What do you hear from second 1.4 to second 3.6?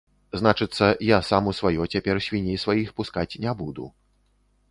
у сваё цяпер свіней сваіх пускаць не